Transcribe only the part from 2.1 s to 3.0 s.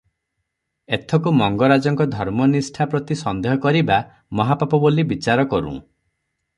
ଧର୍ମନିଷ୍ଠା